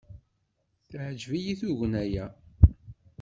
Teɛjeb-iyi 0.89 1.53
tugna-a. 1.59 2.25